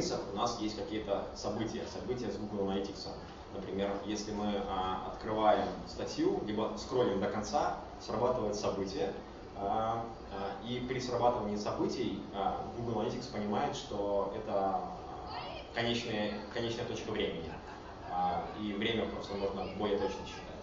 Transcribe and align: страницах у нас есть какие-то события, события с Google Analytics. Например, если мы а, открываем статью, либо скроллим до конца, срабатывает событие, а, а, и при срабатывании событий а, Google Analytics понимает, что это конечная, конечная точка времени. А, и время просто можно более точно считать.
страницах 0.00 0.20
у 0.32 0.36
нас 0.36 0.58
есть 0.60 0.76
какие-то 0.76 1.26
события, 1.34 1.84
события 1.86 2.30
с 2.30 2.36
Google 2.36 2.70
Analytics. 2.70 3.08
Например, 3.54 3.90
если 4.06 4.32
мы 4.32 4.62
а, 4.68 5.10
открываем 5.12 5.68
статью, 5.88 6.40
либо 6.46 6.72
скроллим 6.76 7.20
до 7.20 7.28
конца, 7.28 7.76
срабатывает 8.00 8.54
событие, 8.54 9.12
а, 9.56 10.04
а, 10.32 10.66
и 10.66 10.80
при 10.80 11.00
срабатывании 11.00 11.56
событий 11.56 12.22
а, 12.34 12.64
Google 12.76 13.02
Analytics 13.02 13.32
понимает, 13.32 13.74
что 13.76 14.32
это 14.36 14.80
конечная, 15.74 16.40
конечная 16.54 16.84
точка 16.84 17.10
времени. 17.10 17.52
А, 18.10 18.44
и 18.60 18.72
время 18.72 19.06
просто 19.06 19.34
можно 19.34 19.66
более 19.76 19.98
точно 19.98 20.24
считать. 20.26 20.59